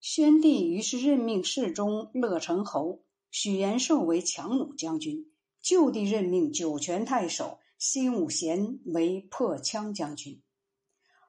[0.00, 5.30] 宣帝于是任命侍中乐成侯许延寿为强弩将军，
[5.60, 10.42] 就地任命酒泉太守辛武贤为破枪将军。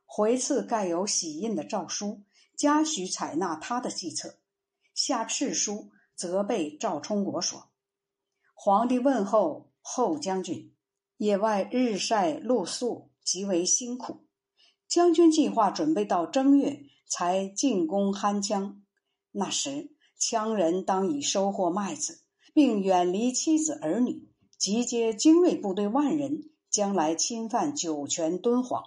[0.05, 2.23] 回赐盖有玺印的诏书，
[2.55, 4.40] 嘉许采纳他的计策，
[4.94, 7.72] 下敕书责备赵充国说
[8.56, 10.74] ：“皇帝问候后将军，
[11.17, 14.26] 野外日晒露宿，极为辛苦。
[14.92, 18.76] 将军计划准备到正月。”才进攻酣羌，
[19.34, 22.22] 那时羌人当已收获麦子，
[22.54, 28.82] 并远离妻子儿女，集结精锐部队万人，将来侵犯酒泉敦煌。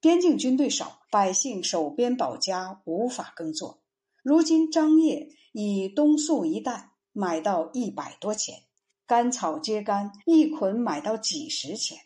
[0.00, 3.80] 边境军队少，百姓守边保家，无法耕作。
[4.24, 8.64] 如今张掖以冬粟一担买到一百多钱，
[9.06, 11.96] 干草秸秆一捆买到几十钱，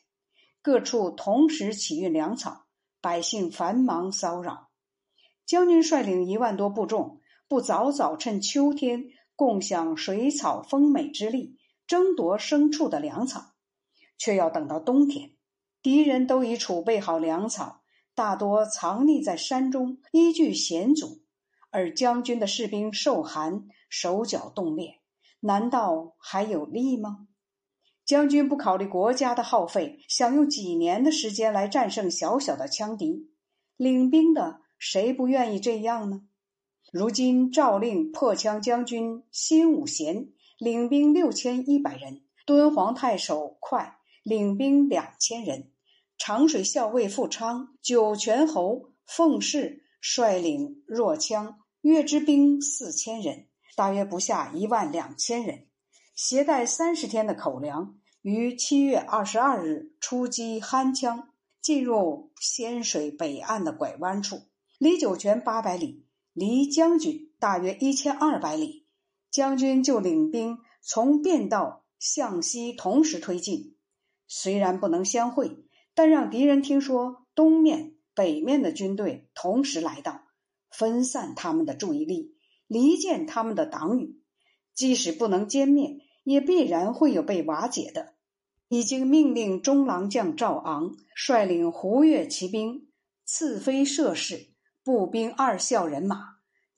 [0.61, 2.66] 各处同时起运粮草，
[3.01, 4.69] 百姓繁忙骚扰。
[5.47, 13.55] 将军率领一万多部众，不早早趁秋天共享水草丰美之力，争夺牲畜的粮草，
[14.17, 15.33] 却要等到冬天，
[15.83, 17.83] 敌人都已储备好粮草，
[18.15, 21.23] 大多藏匿在山中，依据险阻，
[21.70, 25.01] 而将军的士兵受寒，手脚冻裂，
[25.41, 27.27] 难道还有利吗？
[28.11, 33.30] 将军不考虑国家的耗费，想用几年的时间来战胜小小的羌敌，
[33.77, 34.62] 领兵的。
[34.80, 36.22] 谁不愿意这样呢？
[36.91, 45.70] 如今诏令破羌将军辛武贤领兵六千一百人，敦煌太守快领兵两千人，
[46.19, 55.67] 长水校尉傅昌、酒泉侯奉氏率领若羌越之兵四千人，大约不下一万两千人，
[56.23, 61.29] 携带三十天的口粮，于七月二十二日出击酣羌，
[61.63, 64.43] 进入仙水北岸的拐弯处。
[64.77, 66.05] 离酒泉八百里，
[66.35, 68.87] 离将军大约一千二百里，
[69.31, 73.79] 将军就领兵从便道向西同时推进。
[74.29, 75.64] 虽然不能相会，
[75.95, 80.27] 但让敌人听说东面、北面的军队同时来到，
[80.70, 82.36] 分散他们的注意力，
[82.67, 84.20] 离间他们的党羽。
[84.75, 88.14] 即使不能歼灭，也必然会有被瓦解的。
[88.69, 92.89] 已经命令中郎将赵昂率领胡越骑兵，
[93.25, 94.51] 赐飞射士。
[94.83, 96.17] 步兵二校人马，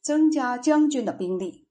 [0.01, 1.69] 增加将军的兵力。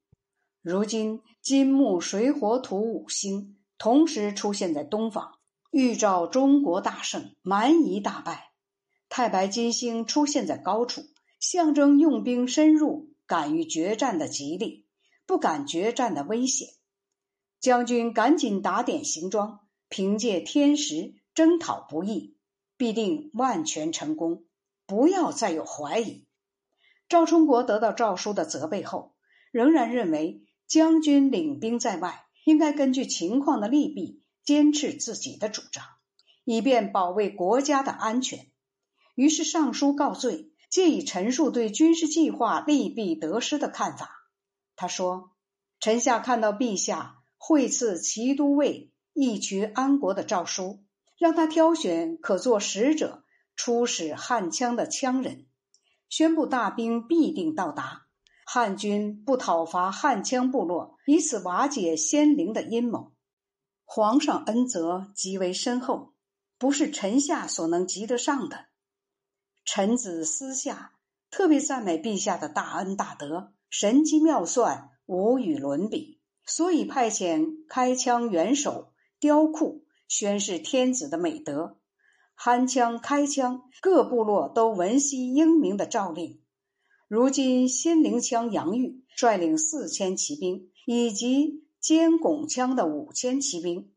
[0.62, 5.34] 如今金木水火土五星同时出现在东方，
[5.70, 8.52] 预兆中国大胜，蛮夷大败。
[9.10, 11.02] 太白金星出现在高处，
[11.38, 14.86] 象征用兵深入、敢于决战的吉利，
[15.26, 16.68] 不敢决战的危险。
[17.62, 22.36] 将军赶紧打点行装，凭借天时征讨不易，
[22.76, 24.42] 必定万全成功。
[24.84, 26.26] 不要再有怀疑。
[27.08, 29.14] 赵充国得到诏书的责备后，
[29.52, 35.84] 仍然认为将军领兵在外，应该根据情况的利弊，坚持自己的主张，
[36.44, 38.48] 以便保卫国家的安全。
[39.14, 44.10] 于是上书告罪，借以陈述对军事计划利弊得失的看法。
[44.74, 45.30] 他说
[45.78, 50.84] ：“臣下看到陛下会赐齐都尉一渠安国的诏书，
[51.18, 55.46] 让他挑选可做使者。”出使汉羌的羌人，
[56.08, 58.06] 宣布大兵必定到达，
[58.46, 63.12] 汉军不讨伐汉羌部落，以此瓦解先灵的阴谋。
[63.84, 66.14] 皇上恩泽极为深厚，
[66.58, 68.66] 不是臣下所能及得上的。
[69.66, 70.94] 臣子私下
[71.30, 76.21] 特别赞美陛下的大恩大德，神机妙算，无与伦比，
[76.54, 81.78] 所以派遣开枪元首雕库，宣示天子的美德。
[82.38, 86.42] 酣枪开枪，各部落都闻悉英明的诏令。
[87.08, 93.90] 如今新陵羌杨玉率领四千骑兵，以及兼拱羌的五千骑兵，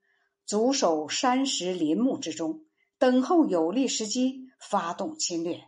[0.46, 2.62] 阻守山石林木之中，
[2.98, 5.60] 等候有利时机发动侵略。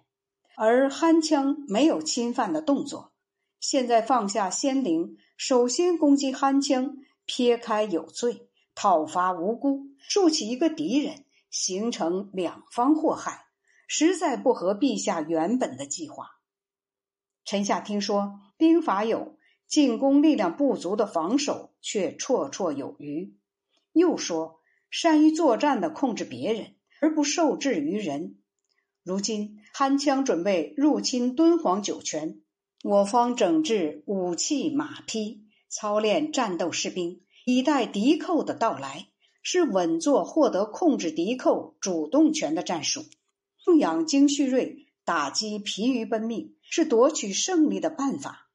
[0.55, 3.11] 而酣羌没有侵犯的动作，
[3.59, 11.23] 现在放下仙灵，首先攻击酣羌，撇开有罪，讨伐无辜，竖起一个敌人。
[11.49, 13.45] 形成两方祸害，
[13.87, 16.27] 实在不合陛下原本的计划。
[17.45, 23.33] 臣下听说兵法有进攻力量不足的防守却绰绰有余，
[23.93, 24.59] 又说
[24.91, 28.37] 善于作战的控制别人而不受制于人。
[29.01, 32.41] 如今酣羌准备入侵敦煌酒泉，
[32.89, 39.07] 我方整治武器马匹，操练战斗士兵，以待敌寇的到来。
[39.43, 43.03] 是稳坐获得控制敌寇主动权的战术，
[43.77, 48.47] 养精蓄锐，打击疲于奔命，是夺取胜利的办法。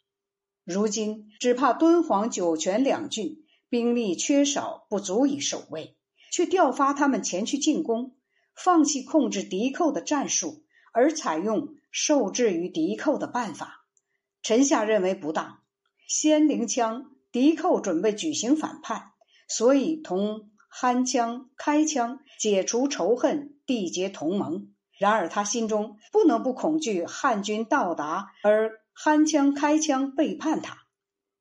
[0.64, 5.94] 如今只怕敦煌、酒泉两郡兵力缺少，不足以守卫，
[6.30, 8.16] 却调发他们前去进攻，
[8.54, 10.64] 放弃控制敌寇的战术，
[10.94, 13.80] 而采用受制于敌寇的办法。
[14.42, 15.60] 臣下认为不当。
[16.06, 19.12] 仙灵枪敌寇准备举行反叛，
[19.48, 24.68] 所以同憨枪、开枪解除仇恨，缔结同盟。
[24.98, 30.76] 然而他心中不能不恐惧汉军到达，而憨枪、开枪背叛他。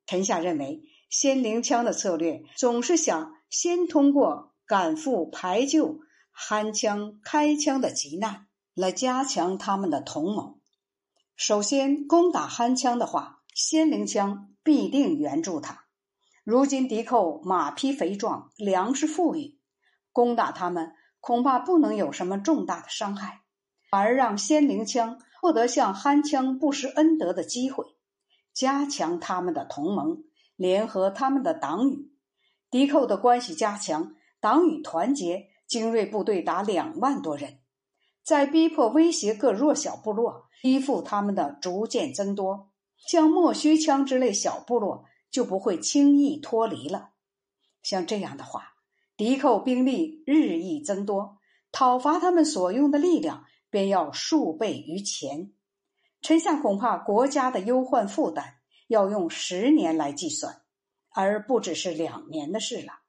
[0.05, 5.99] 臣下认为，仙灵枪的策略总是想先通过赶赴排救
[6.31, 10.60] 憨枪、开枪的急难，来加强他们的同盟。
[11.35, 13.39] 首先攻打憨羌的话。
[13.53, 15.83] 仙灵枪必定援助他。
[16.45, 19.59] 如今敌寇马匹肥壮，粮食富裕，
[20.13, 23.41] 攻打他们恐怕不能有什么重大的伤害，
[23.89, 27.85] 反而让仙灵枪获得向憨羌不施恩德的机会，
[28.53, 30.23] 加强他们的同盟，
[30.55, 32.09] 联合他们的党羽。
[32.69, 37.59] 敌寇的关系加强，党羽团结，精锐部队达两万多人，
[38.23, 42.69] 在逼迫威胁各弱小部落，依附他们的逐渐增多。
[43.07, 47.09] 像莫须羌之类小部落就不会轻易脱离了。
[47.81, 48.73] 像这样的话，
[49.17, 51.37] 敌寇兵力日益增多，
[51.71, 55.51] 讨伐他们所用的力量便要数倍于前。
[56.21, 58.57] 臣下恐怕国家的忧患负担
[58.87, 60.61] 要用十年来计算，
[61.09, 62.99] 而不只是两年的事了。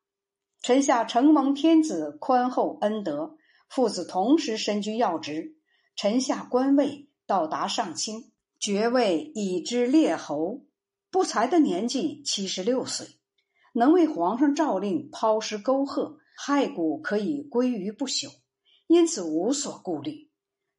[0.62, 3.36] 臣下承蒙天子宽厚恩德，
[3.74, 5.56] 父子同时身居要职，
[5.96, 8.30] 臣下官位到达上卿。
[8.60, 10.66] 爵位已知列侯，
[11.10, 13.06] 不才的年纪七十六岁，
[13.72, 18.30] 能为皇上诏令抛尸沟壑，骸骨可以归于不朽，
[18.88, 20.28] 因此无所顾虑，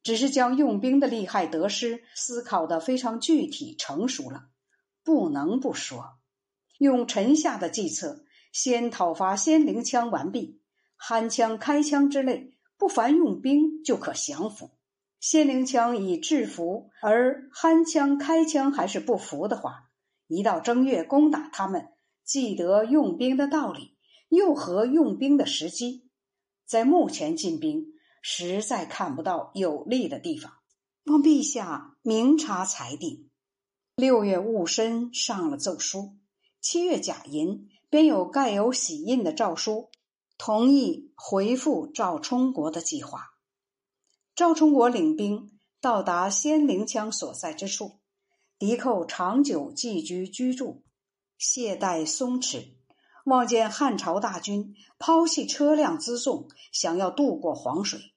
[0.04, 4.46] 只是将用兵的利害得失思考的非常具体成熟了。
[5.02, 6.14] 不能不说，
[6.78, 10.60] 用臣下的计策，先讨伐仙灵枪完毕，
[10.94, 14.70] 憨枪、开枪之类，不凡用兵就可降服。
[15.20, 19.90] 仙灵枪已制服，而憨枪、开枪还是不服的话，
[20.26, 21.88] 一到正月攻打他们，
[22.24, 23.96] 既得用兵的道理，
[24.28, 26.10] 又合用兵的时机，
[26.66, 30.52] 在目前进兵，实在看不到有利的地方。
[31.06, 33.30] 望陛下明察裁定。
[33.96, 36.16] 六月戊申上了奏书，
[36.60, 39.90] 七月甲寅便有盖有玺印的诏书，
[40.36, 43.34] 同意回复赵充国的计划。
[44.34, 48.00] 赵充国领兵到达仙灵羌所在之处，
[48.58, 50.82] 敌寇长久寄居居住，
[51.38, 52.74] 懈怠松弛。
[53.24, 58.12] 望见汉朝大军抛弃车辆辎重，想要渡过黄水，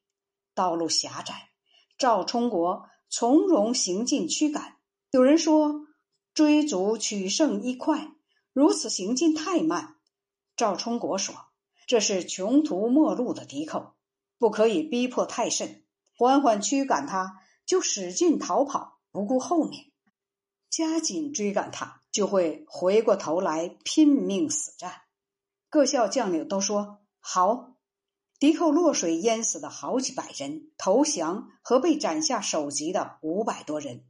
[0.53, 1.51] 道路狭窄。
[1.97, 4.77] 赵充国从容行进驱赶。
[5.11, 5.85] 有人说
[6.33, 8.11] 追逐取胜一快，
[8.51, 9.95] 如此行进太慢。
[10.57, 11.35] 赵充国说
[11.87, 13.95] ：“这是穷途末路的敌寇，
[14.37, 15.83] 不可以逼迫太甚。”
[16.19, 19.91] 缓缓驱赶他，就使劲逃跑，不顾后面；
[20.67, 25.01] 加紧追赶他，就会回过头来拼命死战。
[25.69, 27.75] 各校将领都说好。
[28.39, 34.03] 敌寇落水淹死的好几百人，投降和被斩下首级的五百多人，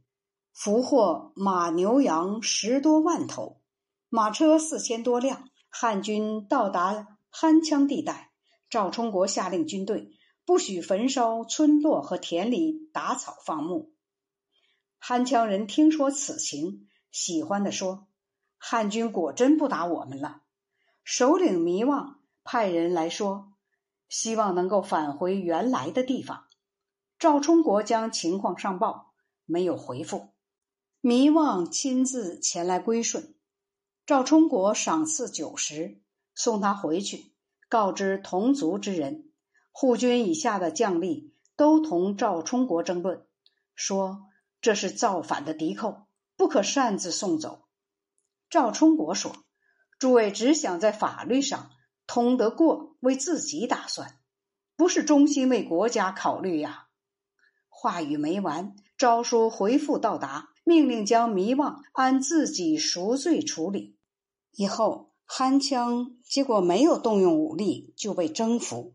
[0.54, 3.60] 俘获马牛羊十多万头，
[4.08, 5.48] 马车四千多辆。
[5.68, 8.30] 汉军到达酣羌地带，
[8.70, 10.12] 赵充国下令军队。
[10.44, 13.92] 不许焚烧村落和田里打草放牧。
[14.98, 18.08] 汉羌人听说此情，喜欢的说
[18.56, 20.40] ：“汉军果真不打我们了。”
[21.04, 23.52] 首领迷望派人来说，
[24.08, 26.46] 希望能够返回原来的地方。
[27.18, 29.12] 赵充国将情况上报，
[29.44, 30.30] 没有回复。
[31.02, 33.34] 迷望亲自前来归顺，
[34.06, 36.00] 赵充国赏赐酒食，
[36.38, 37.32] 送他回去，
[37.68, 39.32] 告知同族之人。
[39.72, 43.26] 护军以下的将吏都同赵充国争论，
[43.74, 44.28] 说
[44.60, 47.64] 这是造反的敌寇，不可擅自送走。
[48.48, 49.34] 赵充国说
[49.98, 51.72] ：“诸位只想在法律上
[52.06, 54.20] 通得过，为自己打算，
[54.76, 56.86] 不是忠心为国家考虑呀。”
[57.68, 63.96] 话语没完，诏书回复到达，命令将迷望按自己赎罪处理。
[64.52, 68.94] 以后，憨羌结果没有动用武力就被征服。